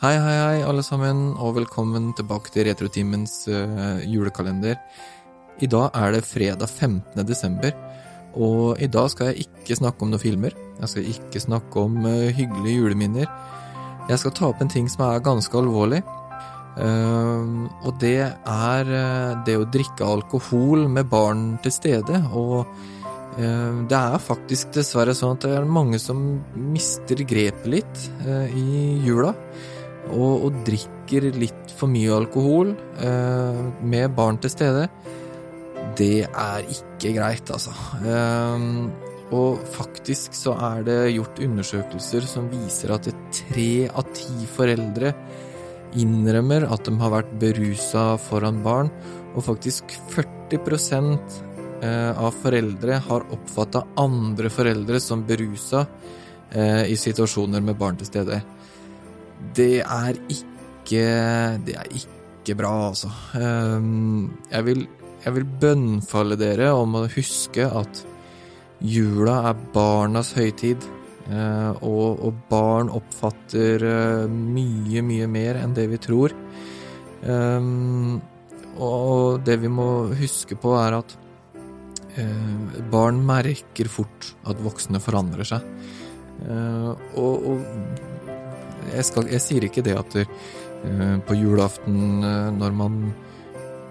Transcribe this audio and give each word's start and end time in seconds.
Hei, 0.00 0.14
hei, 0.16 0.36
hei, 0.40 0.60
alle 0.64 0.80
sammen, 0.80 1.34
og 1.36 1.58
velkommen 1.58 2.06
tilbake 2.16 2.48
til 2.54 2.64
Retrotimens 2.64 3.34
uh, 3.52 3.98
julekalender. 4.00 4.78
I 5.60 5.66
dag 5.68 5.90
er 5.92 6.14
det 6.14 6.22
fredag 6.24 6.70
15. 6.70 7.20
desember, 7.28 7.74
og 8.32 8.80
i 8.80 8.86
dag 8.88 9.10
skal 9.12 9.28
jeg 9.28 9.44
ikke 9.44 9.74
snakke 9.76 10.00
om 10.00 10.08
noen 10.08 10.22
filmer. 10.22 10.54
Jeg 10.78 10.88
skal 10.88 11.10
ikke 11.10 11.42
snakke 11.44 11.82
om 11.82 11.98
uh, 12.06 12.30
hyggelige 12.32 12.78
juleminner. 12.78 13.26
Jeg 14.08 14.22
skal 14.22 14.32
ta 14.38 14.48
opp 14.48 14.62
en 14.64 14.72
ting 14.72 14.88
som 14.88 15.04
er 15.04 15.20
ganske 15.26 15.60
alvorlig. 15.60 15.98
Uh, 16.80 17.68
og 17.84 17.98
det 18.00 18.22
er 18.24 18.92
det 19.44 19.58
å 19.60 19.66
drikke 19.68 20.08
alkohol 20.08 20.86
med 20.88 21.10
barn 21.12 21.58
til 21.60 21.74
stede. 21.76 22.22
Og 22.32 22.64
det 23.36 23.96
er 23.96 24.16
faktisk 24.20 24.72
dessverre 24.74 25.12
sånn 25.14 25.36
at 25.36 25.44
det 25.44 25.52
er 25.54 25.68
mange 25.68 26.00
som 26.02 26.18
mister 26.72 27.20
grepet 27.28 27.68
litt 27.70 28.02
i 28.26 28.96
jula 29.06 29.30
og, 30.08 30.46
og 30.46 30.62
drikker 30.66 31.28
litt 31.36 31.74
for 31.76 31.90
mye 31.92 32.14
alkohol 32.16 32.72
eh, 33.04 33.62
med 33.82 34.16
barn 34.16 34.40
til 34.40 34.52
stede, 34.52 34.88
det 35.98 36.24
er 36.28 36.66
ikke 36.70 37.14
greit, 37.16 37.50
altså. 37.52 37.74
Eh, 38.00 38.66
og 39.30 39.60
faktisk 39.76 40.34
så 40.34 40.56
er 40.72 40.82
det 40.86 40.98
gjort 41.14 41.38
undersøkelser 41.44 42.26
som 42.26 42.48
viser 42.50 42.94
at 42.96 43.06
tre 43.36 43.70
av 43.86 44.08
ti 44.16 44.46
foreldre 44.50 45.12
innrømmer 45.98 46.66
at 46.70 46.86
de 46.86 46.94
har 47.00 47.12
vært 47.14 47.30
berusa 47.42 48.04
foran 48.22 48.60
barn, 48.64 48.90
og 49.34 49.44
faktisk 49.46 49.94
40 50.10 50.58
eh, 51.82 52.12
av 52.18 52.34
foreldre 52.42 52.98
har 53.06 53.26
oppfatta 53.34 53.84
andre 53.98 54.50
foreldre 54.50 55.00
som 55.02 55.22
berusa 55.26 55.84
eh, 56.50 56.90
i 56.90 56.96
situasjoner 56.98 57.62
med 57.62 57.78
barn 57.78 57.98
til 58.00 58.10
stede. 58.10 58.40
Det 59.56 59.80
er 59.80 60.16
ikke 60.28 61.02
Det 61.66 61.76
er 61.78 61.90
ikke 61.94 62.56
bra, 62.58 62.72
altså. 62.88 63.10
Ehm, 63.38 64.30
jeg 64.50 64.64
vil, 64.66 64.86
jeg 65.24 65.34
vil 65.36 65.50
bønnfalle 65.60 66.38
dere 66.40 66.72
om 66.74 66.96
å 66.98 67.04
huske 67.12 67.66
at 67.66 68.00
jula 68.80 69.36
er 69.50 69.60
barnas 69.74 70.32
høytid. 70.34 70.88
Eh, 71.30 71.70
og, 71.86 72.24
og 72.26 72.38
barn 72.50 72.90
oppfatter 72.90 73.84
eh, 73.86 74.26
mye, 74.26 75.02
mye 75.06 75.28
mer 75.30 75.60
enn 75.60 75.76
det 75.76 75.86
vi 75.92 76.00
tror. 76.02 76.34
Ehm, 77.22 78.18
og 78.80 79.44
det 79.46 79.60
vi 79.62 79.70
må 79.70 80.10
huske 80.18 80.58
på, 80.58 80.74
er 80.80 80.98
at 80.98 81.14
eh, 82.18 82.80
barn 82.90 83.20
merker 83.26 83.90
fort 83.92 84.32
at 84.48 84.62
voksne 84.64 85.02
forandrer 85.02 85.46
seg. 85.54 85.66
Og, 86.40 87.42
og 87.52 88.38
jeg, 88.94 89.04
skal, 89.06 89.24
jeg, 89.30 89.40
sier 89.44 89.62
ikke 89.66 89.82
det 89.86 89.96
at 89.98 90.10
du, 90.16 90.24
på 91.26 91.34
julaften, 91.36 92.24
uh, 92.24 92.50
når 92.56 92.72
man 92.76 93.14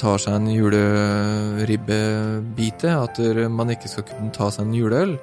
tar 0.00 0.18
seg 0.20 0.34
en 0.36 0.48
juleribbebite, 0.52 2.90
at 2.92 3.18
man 3.48 3.70
ikke 3.72 3.88
skal 3.88 4.04
kunne 4.10 4.32
ta 4.34 4.50
seg 4.52 4.66
en 4.66 4.74
juleøl. 4.76 5.18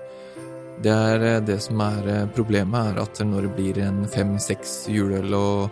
Det 0.81 0.93
er 0.93 1.19
uh, 1.37 1.45
det 1.45 1.59
som 1.61 1.81
er 1.85 2.27
problemet, 2.33 2.87
er 2.93 2.99
at 3.03 3.19
når 3.25 3.41
det 3.45 3.55
blir 3.59 3.75
en 3.85 3.99
fem-seks 4.09 4.89
juleøl 4.89 5.33
og 5.37 5.69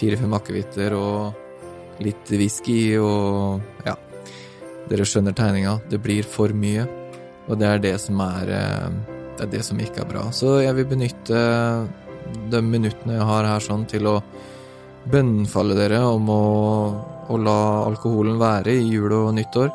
fire-fem 0.00 0.32
akevitter 0.36 0.90
og 0.96 1.32
litt 2.04 2.30
whisky 2.36 2.98
og 3.00 3.60
ja 3.86 3.94
Dere 4.86 5.02
skjønner 5.02 5.34
tegninga. 5.34 5.82
Det 5.90 5.98
blir 5.98 6.22
for 6.30 6.46
mye. 6.54 6.86
Og 7.50 7.58
det 7.58 7.66
er 7.66 7.80
det 7.82 7.98
som 7.98 8.20
er 8.22 8.46
Det 8.46 9.42
er 9.44 9.50
det 9.52 9.64
som 9.66 9.78
ikke 9.82 10.00
er 10.04 10.08
bra. 10.08 10.30
Så 10.32 10.62
jeg 10.62 10.74
vil 10.78 10.86
benytte 10.86 11.40
de 12.50 12.60
minuttene 12.62 13.18
jeg 13.18 13.28
har 13.28 13.48
her 13.48 13.64
sånn 13.64 13.86
til 13.90 14.08
å 14.10 14.16
bønnfalle 15.10 15.76
dere 15.78 16.02
om 16.06 16.30
å, 16.30 16.42
å 17.30 17.38
la 17.38 17.58
alkoholen 17.86 18.38
være 18.40 18.74
i 18.74 18.86
jul 18.90 19.12
og 19.14 19.34
nyttår. 19.36 19.72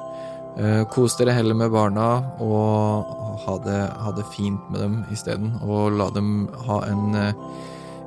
Eh, 0.60 0.84
kos 0.92 1.16
dere 1.20 1.36
heller 1.38 1.56
med 1.56 1.72
barna 1.72 2.08
og 2.44 3.20
ha 3.46 3.58
det, 3.64 3.82
ha 4.04 4.12
det 4.16 4.28
fint 4.34 4.72
med 4.72 4.82
dem 4.84 4.98
isteden. 5.14 5.54
Og 5.64 5.96
la 5.96 6.10
dem 6.12 6.50
ha 6.68 6.82
en 6.90 7.16
eh, 7.16 7.46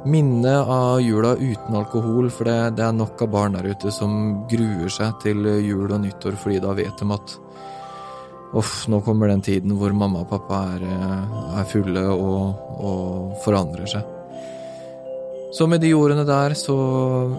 minne 0.05 0.59
av 0.61 1.00
jula 1.00 1.32
uten 1.41 1.78
alkohol, 1.78 2.28
for 2.31 2.50
det, 2.50 2.76
det, 2.76 2.84
er 2.84 2.93
nok 2.97 3.25
av 3.25 3.32
barn 3.32 3.56
der 3.56 3.71
ute 3.72 3.93
som 3.94 4.44
gruer 4.50 4.93
seg 4.93 5.16
til 5.25 5.49
jul 5.65 5.88
og 5.88 6.03
nyttår 6.03 6.37
fordi 6.37 6.61
da 6.61 6.76
vet 6.76 7.00
de 7.00 7.11
at 7.16 7.38
Uff, 8.55 8.84
nå 8.87 9.00
kommer 9.03 9.26
den 9.26 9.41
tiden 9.43 9.72
hvor 9.75 9.91
mamma 9.91 10.21
og 10.22 10.28
pappa 10.31 10.61
er, 10.76 10.84
eh, 10.87 11.38
er 11.59 11.65
fulle 11.66 12.05
og, 12.12 12.61
og 12.78 13.32
forandrer 13.43 13.88
seg. 13.97 14.13
Så 15.54 15.69
med 15.70 15.84
de 15.84 15.92
ordene 15.94 16.25
der 16.26 16.54
så 16.59 16.75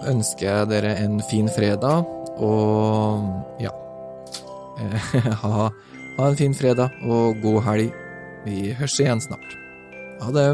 ønsker 0.08 0.46
jeg 0.46 0.68
dere 0.70 0.94
en 1.04 1.18
fin 1.30 1.50
fredag, 1.52 2.06
og 2.40 3.60
ja 3.60 3.72
ha, 5.42 5.68
ha 6.16 6.28
en 6.30 6.38
fin 6.38 6.56
fredag 6.56 6.96
og 7.04 7.36
god 7.42 7.60
helg. 7.68 7.92
Vi 8.46 8.72
høres 8.78 8.96
igjen 9.02 9.20
snart. 9.20 9.52
Ha 10.22 10.32
det. 10.32 10.48